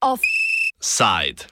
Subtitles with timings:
[0.00, 1.46] Offside.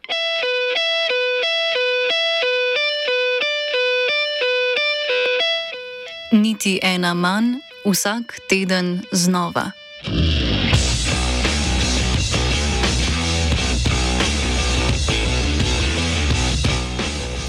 [6.32, 7.54] Niti ena manj,
[7.84, 9.79] vsak teden znova.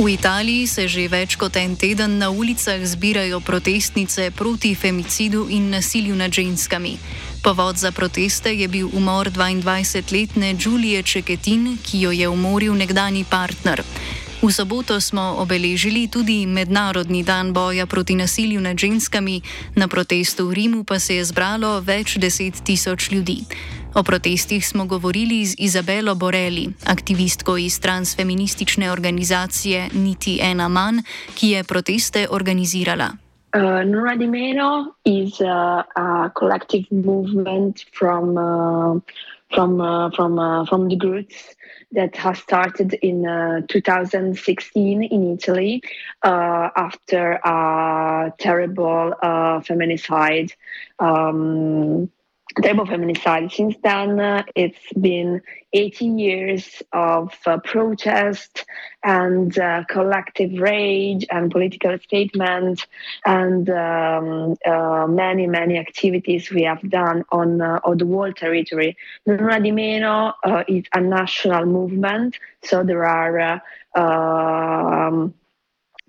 [0.01, 5.69] V Italiji se že več kot en teden na ulicah zbirajo protestnice proti femicidu in
[5.69, 6.97] nasilju nad ženskami.
[7.45, 13.85] Povod za proteste je bil umor 22-letne Julije Čeketin, ki jo je umoril nekdani partner.
[14.41, 19.41] V soboto smo obeležili tudi Mednarodni dan boja proti nasilju nad ženskami,
[19.77, 23.45] na protestu v Rimu pa se je zbralo več deset tisoč ljudi.
[23.95, 31.01] O protestih smo govorili z Izabelo Borelli, aktivistko iz transfeministične organizacije Niti ena manj,
[31.35, 33.09] ki je proteste organizirala.
[33.55, 39.01] Uh, Nora di Meno is a, a collective movement from uh,
[39.55, 41.35] from uh, from uh, from the groups
[41.95, 45.81] that has started in uh, 2016 in Italy
[46.23, 50.55] uh, after a terrible uh, feminicide.
[50.99, 52.09] Um,
[52.61, 53.51] terrible feminicide.
[53.51, 55.41] Since then, uh, it's been
[55.73, 58.65] 80 years of uh, protest
[59.03, 62.85] and uh, collective rage and political statement
[63.25, 68.97] and um, uh, many, many activities we have done on, uh, on the world territory.
[69.25, 73.61] Non Una di Meno uh, is a national movement, so there are
[73.95, 75.33] um,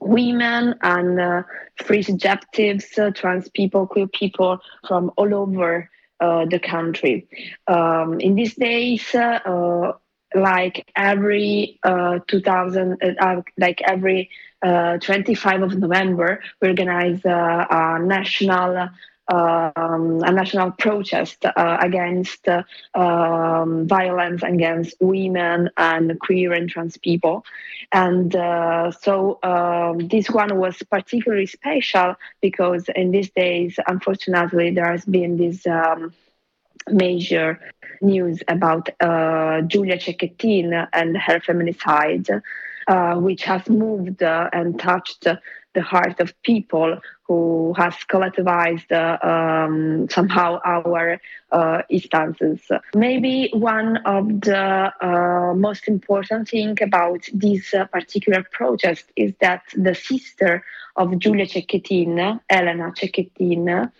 [0.00, 1.44] women and
[1.76, 5.88] free subjectives, trans people, queer people from all over
[6.23, 7.27] the country.
[7.67, 9.92] Um, in these days, uh,
[10.34, 14.31] like every uh, 2000, uh, like every
[14.62, 18.89] 25 of November, we organize a national
[19.28, 22.62] um, a national protest uh, against uh,
[22.94, 27.44] um, violence against women and queer and trans people.
[27.93, 34.91] And uh, so um, this one was particularly special because in these days, unfortunately, there
[34.91, 36.12] has been this um,
[36.91, 37.61] major
[38.00, 42.43] news about uh, Giulia Cecchettin and her feminicide,
[42.88, 45.27] uh, which has moved uh, and touched
[45.75, 46.99] the heart of people
[47.32, 51.19] who has collectivized uh, um, somehow our
[51.88, 52.60] instances.
[52.94, 59.62] Maybe one of the uh, most important thing about this uh, particular project is that
[59.74, 60.64] the sister
[60.96, 63.90] of Giulia Cecchettin, Elena Cecchettin,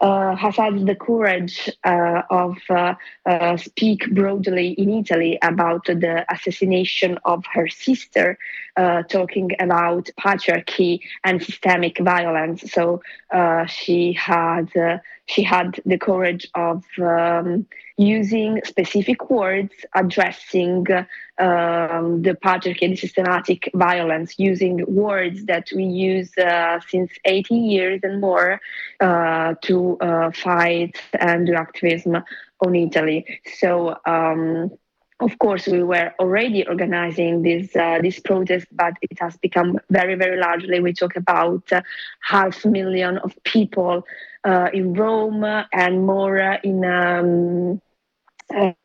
[0.00, 2.56] uh, has had the courage uh, of
[3.60, 8.36] speak broadly in Italy about the assassination of her sister,
[9.08, 13.00] talking about patriarchy and systemic violence so
[13.32, 17.66] uh, she had uh, she had the courage of um,
[17.96, 20.86] using specific words addressing
[21.38, 28.00] um, the patriarchy and systematic violence, using words that we use uh, since 80 years
[28.02, 28.60] and more
[29.00, 32.22] uh, to uh, fight and do activism
[32.60, 33.40] on Italy.
[33.58, 33.96] So.
[34.06, 34.70] Um,
[35.22, 40.16] of course, we were already organizing this uh, this protest, but it has become very,
[40.16, 40.80] very largely.
[40.80, 41.82] We talk about uh,
[42.20, 44.04] half million of people
[44.44, 46.84] uh, in Rome and more in.
[46.84, 47.80] Um,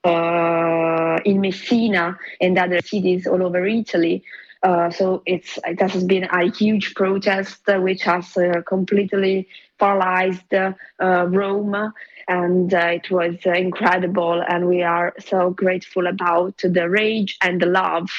[0.06, 4.24] uh, in Messina and other cities all over Italy.
[4.64, 9.46] Uh, so it's it has been a huge protest uh, which has completely
[9.78, 10.54] paralyzed
[11.02, 11.92] Rome
[12.28, 14.44] and uh, it was uh, incredible.
[14.48, 18.10] And we are so grateful about the rage and the love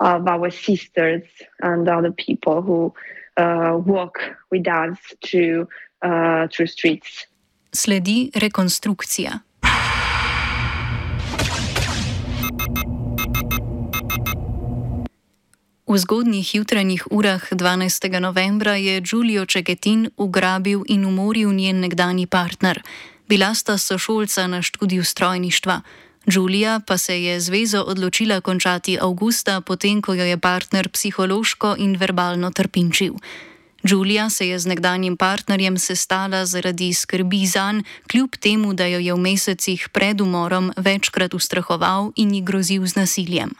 [0.00, 1.22] of our sisters
[1.60, 2.92] and other people who
[3.36, 4.18] uh, walk
[4.50, 5.68] with us through,
[6.02, 7.26] uh, through streets.
[7.72, 9.38] Sledi rekonstrukcija.
[15.86, 18.20] V zgodnjih jutranjih urah 12.
[18.20, 22.82] novembra je Giulio Cegetin ugrabil in umoril njen nekdani partner.
[23.28, 25.80] Bila sta sošolca na študiju strojništva.
[26.26, 31.96] Julija pa se je zvezo odločila končati avgusta, potem ko jo je partner psihološko in
[31.96, 33.14] verbalno trpinčil.
[33.82, 39.14] Julija se je z nekdanjim partnerjem sestala zaradi skrbi zanj, kljub temu, da jo je
[39.14, 43.50] v mesecih pred umorom večkrat ustrahoval in ji grozil z nasiljem.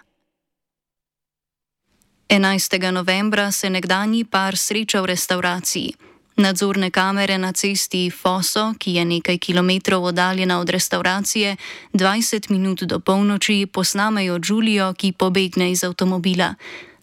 [2.28, 2.90] 11.
[2.90, 5.94] novembra se nekdanji par sreča v restauraciji.
[6.36, 11.56] Nadzorne kamere na cesti Foso, ki je nekaj kilometrov oddaljena od restauracije,
[11.92, 16.54] 20 minut do polnoči posnamejo Julijo, ki pobegne iz avtomobila.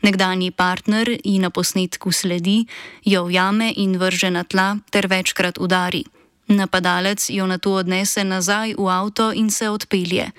[0.02, 2.66] Nekdani partner ji na posnetku sledi,
[3.06, 6.04] jo ujame in vrže na tla ter večkrat udari.
[6.48, 10.32] Napadalec jo na to odnese nazaj v avto in se odpelje.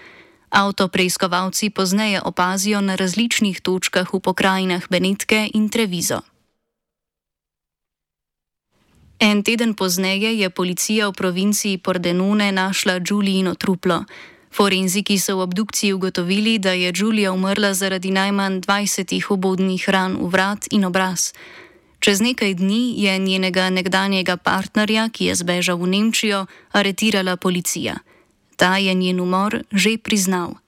[0.50, 6.20] Avto preiskovalci pozneje opazijo na različnih točkah v pokrajinah Benetke in Trevizo.
[9.24, 14.04] En teden pozneje je policija v provinciji Pordenone našla Julijino truplo.
[14.52, 20.28] Forenziki so v obdukciji ugotovili, da je Julija umrla zaradi najmanj 20 obodnih ran v
[20.28, 21.32] vrat in obraz.
[22.00, 27.94] Čez nekaj dni je njenega nekdanjega partnerja, ki je zbežal v Nemčijo, aretirala policija.
[28.56, 30.63] Ta je njen umor že priznal.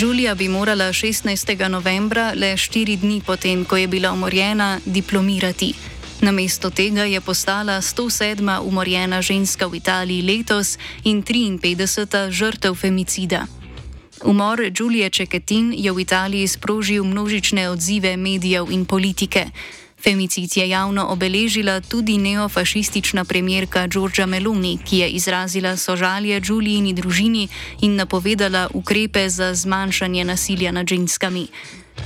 [0.00, 1.68] Julija bi morala 16.
[1.68, 5.74] novembra, le štiri dni potem, ko je bila umorjena, diplomirati.
[6.20, 8.60] Namesto tega je postala 107.
[8.64, 12.30] umorjena ženska v Italiji letos in 53.
[12.30, 13.46] žrtev femicida.
[14.24, 19.50] Umor Julije Čeketin je v Italiji sprožil množične odzive medijev in politike.
[20.00, 27.48] Femicid je javno obeležila tudi neofašistična premjerka Giorgia Meloni, ki je izrazila sožalje Julijini družini
[27.82, 31.46] in napovedala ukrepe za zmanjšanje nasilja nad ženskami.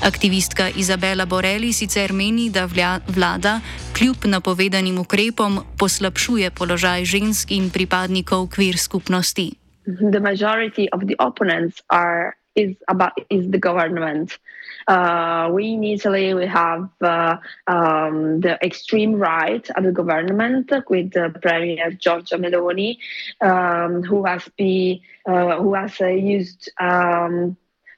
[0.03, 2.69] Aktivistka Izabela Borelli sicer meni, da
[3.09, 3.61] vlada
[3.99, 9.53] kljub napovedanim ukrepom poslabšuje položaj žensk in pripadnikov kvir skupnosti.
[9.87, 14.39] The majority of the opponents are is about is the government.
[14.87, 17.37] Uh, we in Italy we have uh,
[17.67, 22.99] um, the extreme right of the government with the Premier Giorgia Meloni,
[23.41, 26.71] um, who has be uh, who has uh, used.
[26.81, 27.57] Um,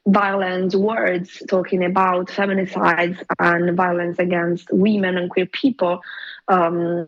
[0.08, 6.00] violent words talking about feminicides and violence against women and queer people
[6.48, 7.06] um,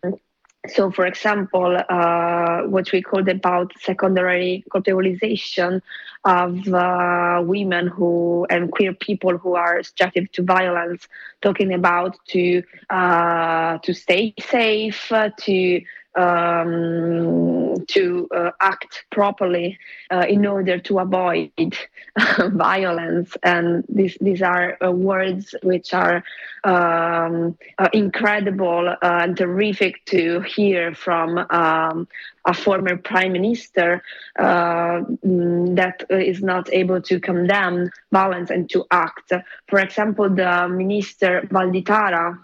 [0.70, 5.82] so, for example, uh, what we called about secondary culpabilization
[6.24, 11.06] of uh, women who and queer people who are subjected to violence,
[11.42, 15.80] talking about to uh, to stay safe, to
[16.16, 19.78] um, to uh, act properly
[20.10, 21.50] uh, in order to avoid
[22.52, 23.36] violence.
[23.42, 26.24] And these these are uh, words which are
[26.64, 32.08] um, uh, incredible and terrific to hear from um,
[32.44, 34.02] a former prime minister
[34.38, 39.32] uh, that is not able to condemn violence and to act.
[39.68, 42.38] For example, the minister Valditara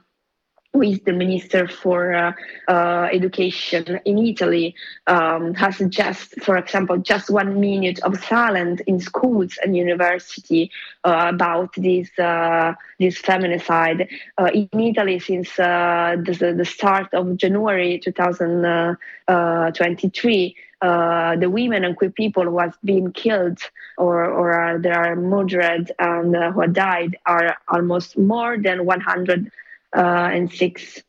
[0.75, 2.33] who is the minister for uh,
[2.67, 4.75] uh, education in Italy,
[5.07, 10.73] um, has just, for example, just one minute of silence in schools and university
[11.05, 17.37] uh, about this uh, this feminicide uh, in Italy since uh, the, the, start of
[17.37, 20.57] January 2023.
[20.83, 23.61] the women and queer people who have been killed
[23.97, 29.53] or, or there are murdered and who have died are almost more than 100
[29.95, 31.03] uh, and six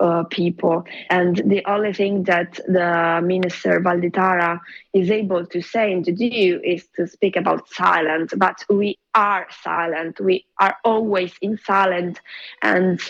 [0.00, 0.84] uh, people.
[1.10, 4.60] And the only thing that the minister Valditara
[4.94, 8.32] is able to say and to do is to speak about silence.
[8.36, 10.20] But we are silent.
[10.20, 12.18] We are always in silence
[12.62, 13.00] and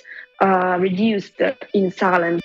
[0.41, 1.41] uh, reduced
[1.75, 2.43] in silence.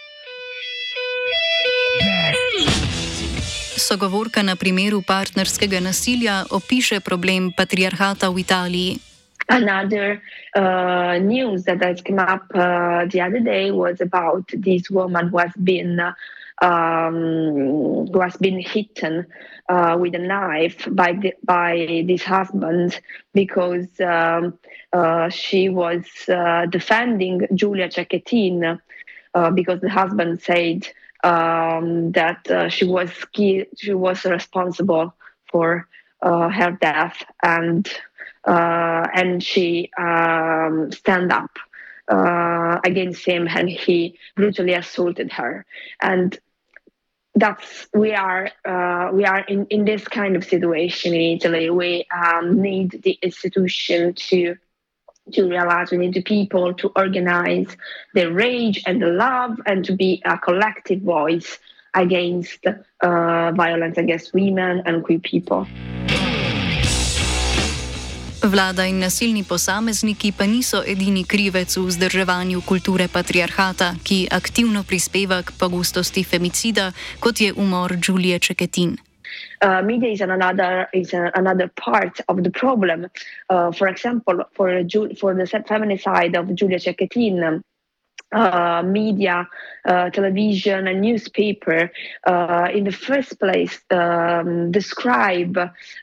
[3.76, 9.15] Sogovorka na primeru partnerskega nasilja opiše problem patriarhata v Italiji.
[9.50, 10.22] Another
[10.56, 15.38] uh, news that has come up uh, the other day was about this woman who
[15.38, 16.00] has been
[16.62, 17.14] um,
[18.12, 19.26] who has been hidden
[19.70, 23.00] uh, with a knife by the, by this husband
[23.34, 24.58] because um,
[24.94, 28.80] uh, she was uh, defending Giulia Cecchettin
[29.34, 30.88] uh, because the husband said
[31.24, 35.14] um, that she was she was responsible
[35.52, 35.88] for
[36.22, 38.15] her death and uh,
[38.48, 41.52] and she um, stand up
[42.08, 45.66] uh, against him and he brutally assaulted her
[46.02, 46.40] and
[47.36, 51.70] that's we are uh, we are in, in this kind of situation in Italy.
[51.70, 54.56] We um, need the institution to
[55.34, 57.76] to realize we need the people to organize
[58.14, 61.58] the rage and the love and to be a collective voice
[61.94, 65.68] against uh, violence against women and queer people.
[68.46, 75.42] Vlada in nasilni posamezniki pa niso edini krivec v vzdrževanju kulture patriarhata, ki aktivno prispeva
[75.42, 78.98] k pogostosti femicida, kot je umor Julije Čeketin.
[79.64, 83.08] Uh, media is another is another part of the problem.
[83.50, 84.70] Uh, for example, for
[85.20, 87.64] for the feminicide of Julia Cecchettin,
[88.32, 89.48] uh, media,
[89.86, 91.92] uh, television, and newspaper,
[92.26, 95.58] uh, in the first place, um, describe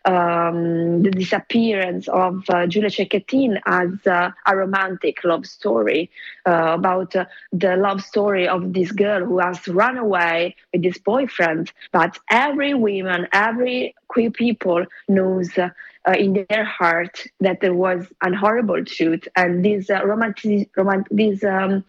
[0.04, 6.10] um, the disappearance of uh, Giulia Cecchettin as uh, a romantic love story
[6.46, 7.14] uh, about
[7.52, 11.72] the love story of this girl who has run away with this boyfriend.
[11.92, 15.64] But every woman, every queer people knows.
[16.08, 21.08] Uh, in their heart that there was an horrible truth and this uh, romantic, romantic
[21.10, 21.84] this um,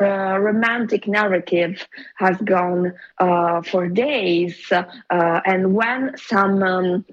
[0.00, 7.04] uh, romantic narrative has gone uh, for days, uh, and when some um,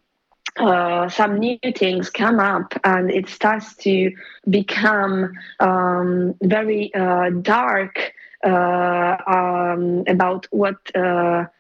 [0.59, 4.11] uh, some new things come up and it starts to
[4.49, 8.13] become um, very uh, dark
[8.45, 10.77] um, about what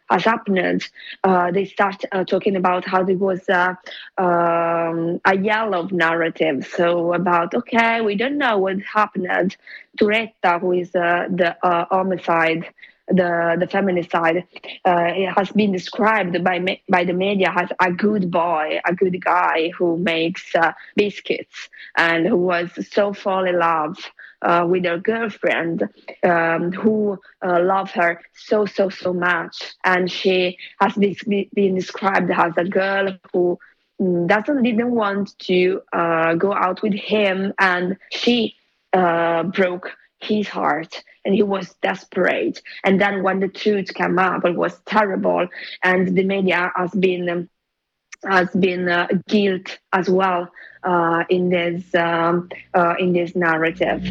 [0.09, 0.87] has happened.
[1.23, 3.77] Uh, they start uh, talking about how there was a,
[4.17, 6.65] um, a yellow narrative.
[6.75, 9.55] So about okay, we don't know what happened
[9.97, 12.65] to Retta, who is uh, the uh, homicide.
[13.11, 14.43] The, the feminist side
[14.85, 19.19] uh, it has been described by by the media as a good boy, a good
[19.23, 23.97] guy who makes uh, biscuits and who was so fall in love
[24.41, 25.83] uh, with her girlfriend
[26.23, 27.59] um, who uh,
[27.91, 29.73] her so so so much.
[29.83, 33.57] And she has been described as a girl who
[34.01, 37.53] mm, doesn't didn't want to uh, go out with him.
[37.59, 38.55] And she
[38.93, 41.03] uh, broke his heart.
[41.25, 42.61] And he was desperate.
[42.83, 45.47] And then when the truth came up it was terrible.
[45.83, 47.49] And the media has been um,
[48.23, 50.51] has been uh, guilt as well
[50.83, 54.01] uh, in this um, uh, in this narrative.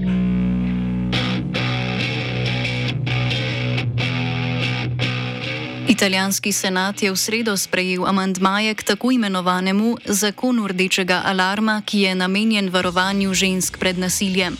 [5.89, 12.15] Italijanski senat je v sredo sprejel amandmaje k tako imenovanemu zakonu rdečega alarma, ki je
[12.15, 14.55] namenjen varovanju žensk pred nasiljem.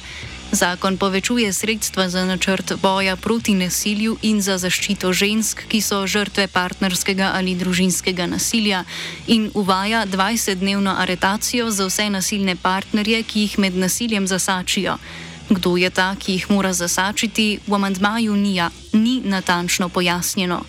[0.53, 6.47] Zakon povečuje sredstva za načrt boja proti nasilju in za zaščito žensk, ki so žrtve
[6.49, 8.85] partnerskega ali družinskega nasilja,
[9.29, 14.97] in uvaja 20-dnevno aretacijo za vse nasilne partnerje, ki jih med nasiljem zasačijo.
[15.51, 18.57] Kdo je ta, ki jih mora zasačiti, v amandmaju ni,
[18.93, 20.65] ni natančno pojasnjeno.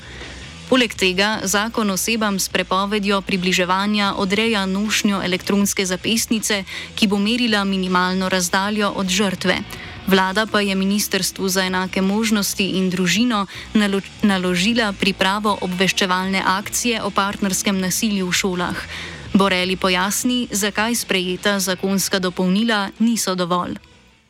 [0.69, 6.63] Poleg tega zakon osebam s prepovedjo približevanja odreja nošnjo elektronske zapestnice,
[6.95, 9.55] ki bo merila minimalno razdaljo od žrtve.
[10.07, 17.09] Vlada pa je Ministrstvu za enake možnosti in družino nalo naložila pripravo obveščevalne akcije o
[17.09, 18.77] partnerskem nasilju v šolah.
[19.33, 23.77] Boreli pojasni, zakaj sprejeta zakonska dopolnila niso dovolj.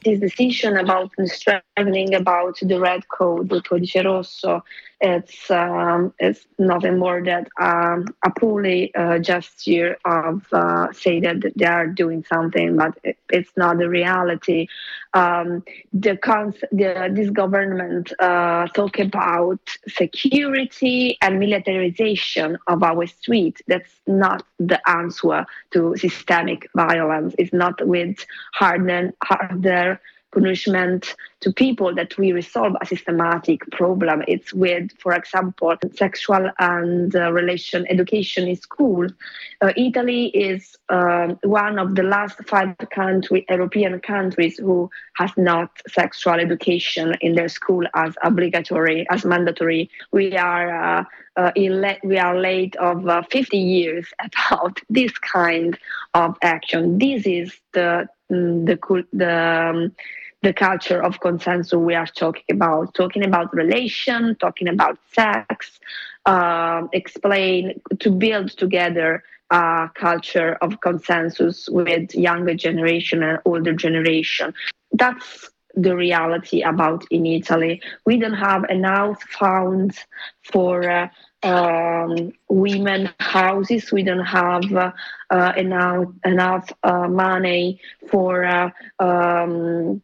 [0.07, 4.63] This decision about striving about the red code, the codice rosso,
[5.01, 11.41] it's um, it's nothing more than um, a poorly uh, gesture of uh, say that
[11.55, 14.67] they are doing something, but it, it's not the reality.
[15.13, 15.63] Um,
[15.93, 23.61] the, cons- the this government uh, talk about security and militarization of our street.
[23.67, 27.35] That's not the answer to systemic violence.
[27.37, 29.99] It's not with harder harder
[30.31, 34.23] punishment to people that we resolve a systematic problem.
[34.27, 39.07] It's with, for example, sexual and uh, relation education in school.
[39.61, 45.69] Uh, Italy is uh, one of the last five country, European countries who has not
[45.87, 49.89] sexual education in their school as obligatory, as mandatory.
[50.11, 51.03] We are uh,
[51.35, 51.51] uh,
[52.03, 55.77] we are late of uh, 50 years about this kind
[56.13, 56.97] of action.
[56.97, 59.95] This is the mm, the the um,
[60.41, 65.79] the culture of consensus we are talking about, talking about relation, talking about sex,
[66.25, 74.53] uh, explain to build together a culture of consensus with younger generation and older generation.
[74.91, 77.81] That's the reality about in Italy.
[78.05, 80.05] We don't have enough funds
[80.51, 81.09] for uh,
[81.43, 83.91] um, women houses.
[83.91, 84.91] We don't have uh,
[85.29, 87.79] uh, enough enough uh, money
[88.09, 88.69] for uh,
[88.99, 90.01] um,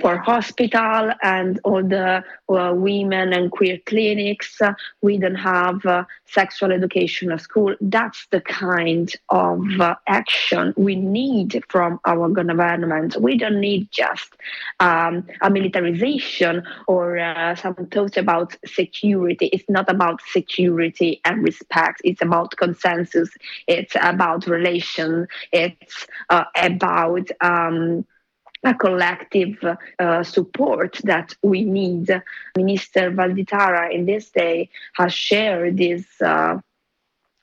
[0.00, 4.60] for hospital and all the uh, women and queer clinics.
[4.60, 4.72] Uh,
[5.02, 7.74] we don't have uh, sexual education at school.
[7.80, 13.16] That's the kind of uh, action we need from our government.
[13.20, 14.34] We don't need just
[14.80, 19.46] um, a militarization or uh, some thoughts about security.
[19.46, 22.00] It's not about security and respect.
[22.04, 23.30] It's about consensus.
[23.66, 25.26] It's about relation.
[25.52, 28.04] It's about um,
[28.64, 29.56] a collective
[29.98, 32.08] uh, support that we need.
[32.56, 36.58] Minister Valditara in this day has shared these uh,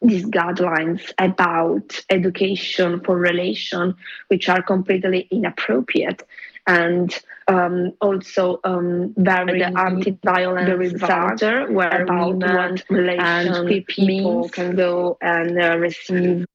[0.02, 3.96] these guidelines about education for relation,
[4.30, 6.24] which are completely inappropriate.
[6.66, 14.06] And um, also um, very anti-violence center where women and people
[14.42, 14.52] means.
[14.52, 16.46] can go and uh, receive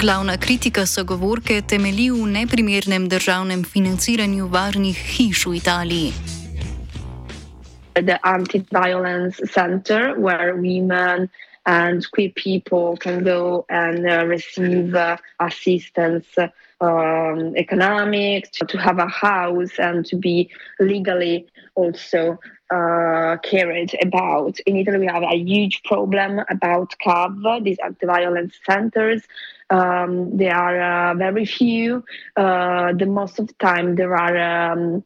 [0.00, 6.12] Glavna kritika sogovorke temelji v neprimernem državnem financiranju varnih hiš v Italiji.
[7.94, 11.28] The anti-violence center where women
[11.66, 16.28] and queer people can go and uh, receive uh, assistance,
[16.80, 22.38] um, economic, to, to have a house and to be legally also
[22.70, 24.58] uh, carried about.
[24.64, 29.22] In Italy, we have a huge problem about CAV, these anti-violence centers.
[29.70, 32.04] Um, there are uh, very few.
[32.36, 35.04] Uh, the most of the time, there are um,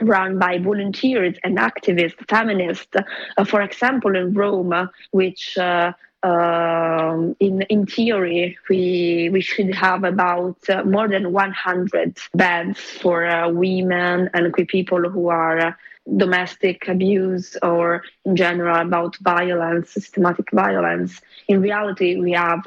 [0.00, 2.94] run by volunteers and activists, feminists.
[3.36, 10.04] Uh, for example, in Rome, which uh, um, in in theory we we should have
[10.04, 15.72] about uh, more than 100 beds for uh, women and people who are uh,
[16.16, 22.66] domestic abuse or in general about violence systematic violence in reality we have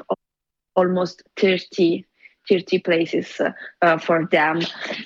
[0.74, 2.04] almost 30
[2.48, 3.40] 30 places
[3.82, 4.60] uh, for them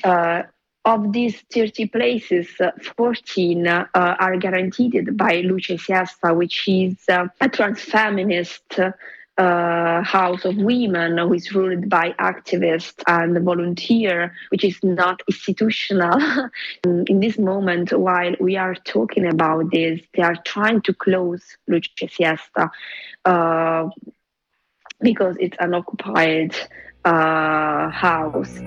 [0.05, 0.43] uh,
[0.87, 6.97] of these 30 places, uh, 14 uh, are guaranteed by Lucha y Siesta, which is
[7.09, 8.79] uh, a trans feminist
[9.39, 16.19] uh, house of women who is ruled by activists and volunteer, which is not institutional.
[16.85, 21.91] In this moment, while we are talking about this, they are trying to close Lucha
[22.03, 22.71] y Siesta
[23.25, 23.89] uh,
[25.01, 26.55] because it's an occupied
[27.05, 28.61] uh, house.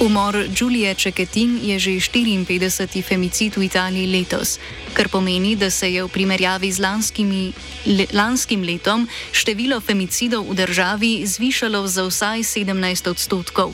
[0.00, 3.02] Umor Julije Čeketin je že 54.
[3.02, 4.60] femicid v Italiji letos,
[4.92, 7.52] kar pomeni, da se je v primerjavi z lanskimi,
[7.86, 13.72] le, lanskim letom število femicidov v državi zvišalo za vsaj 17 odstotkov.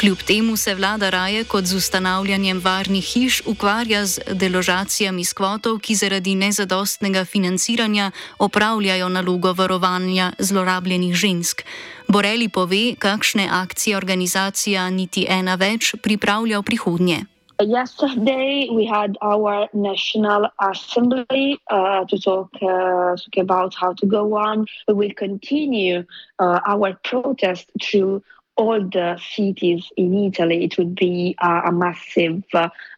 [0.00, 5.94] Kljub temu se vlada raje kot z ustanavljanjem varnih hiš ukvarja z deložacijami skvotov, ki
[5.94, 11.62] zaradi nezadostnega financiranja opravljajo nalogo varovanja zlorabljenih žensk.
[12.08, 17.20] Boreli pove, kakšne akcije organizacija niti ena več pripravlja v prihodnje.
[17.60, 24.32] Yesterday, we had our national assembly uh, to talk, uh, talk about how to go
[24.32, 24.64] on.
[24.88, 26.04] We will continue
[26.38, 28.22] uh, our protest through
[28.56, 32.42] all the cities in Italy, it would be uh, a massive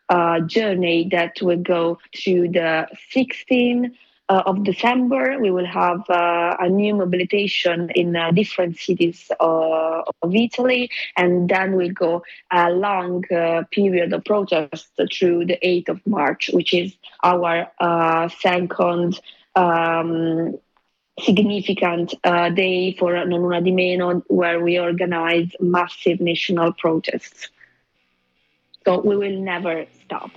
[0.08, 3.94] uh, journey that will go to the 16th.
[4.28, 10.34] Uh, of December, we will have uh, a new mobilization in uh, different cities of
[10.34, 10.88] Italy,
[11.18, 13.22] and then we go a long
[13.72, 17.68] period of protest through the 8th of March, which is our
[18.40, 19.20] second
[19.54, 20.58] um,
[21.24, 27.48] significant uh, day for Non Una di Meno where we organize massive national protests.
[28.85, 30.30] So we will never stop.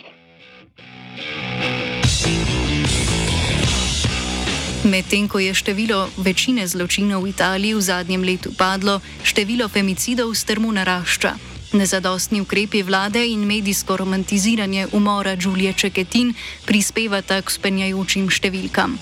[4.85, 10.69] Medtem ko je število večine zločinov v Italiji v zadnjem letu padlo, število femicidov strmo
[10.69, 11.33] narašča.
[11.73, 16.37] Nezadostni ukrepi vlade in medijsko romantiziranje umora Julije Čeketin
[16.69, 18.93] prispevata k spenjajočim številkam.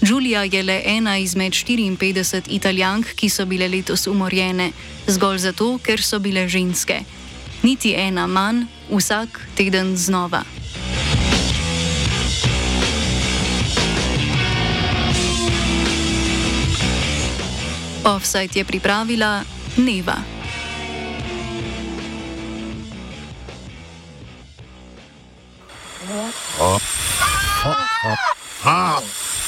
[0.00, 4.70] Julija je le ena izmed 54 italijank, ki so bile letos umorjene,
[5.06, 7.00] zgolj zato, ker so bile ženske.
[7.62, 10.42] Niti ena manj, vsak teden znova.
[18.04, 19.42] Offside je pripravila
[19.76, 20.16] Neva.
[26.60, 26.80] Oh.
[27.64, 27.76] Oh.
[28.04, 28.16] Oh.
[28.64, 29.29] Oh.